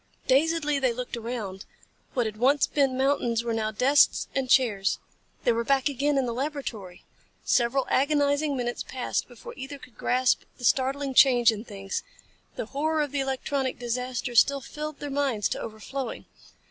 Dazedly 0.25 0.79
they 0.79 0.93
looked 0.93 1.15
around. 1.15 1.63
What 2.15 2.25
had 2.25 2.37
once 2.37 2.65
been 2.65 2.97
mountains 2.97 3.43
were 3.43 3.53
now 3.53 3.69
desks 3.69 4.27
and 4.33 4.49
chairs. 4.49 4.97
They 5.43 5.51
were 5.51 5.63
back 5.63 5.89
again 5.89 6.17
in 6.17 6.25
the 6.25 6.33
laboratory. 6.33 7.03
Several 7.45 7.85
agonizing 7.87 8.57
minutes 8.57 8.81
passed 8.81 9.27
before 9.27 9.53
either 9.55 9.77
could 9.77 9.99
grasp 9.99 10.41
the 10.57 10.63
startling 10.65 11.13
change 11.13 11.51
in 11.51 11.63
things. 11.65 12.01
The 12.55 12.65
horror 12.73 13.03
of 13.03 13.11
the 13.11 13.19
electronic 13.19 13.77
disaster 13.77 14.33
still 14.33 14.59
filled 14.61 14.97
their 14.97 15.11
minds 15.11 15.47
to 15.49 15.59
overflowing. 15.61 16.25